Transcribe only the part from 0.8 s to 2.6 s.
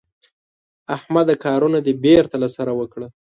احمده کارونه دې بېرته له